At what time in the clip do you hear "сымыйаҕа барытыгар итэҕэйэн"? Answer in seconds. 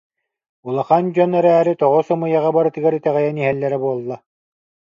2.07-3.37